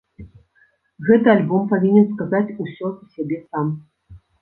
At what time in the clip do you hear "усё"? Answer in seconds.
2.67-2.85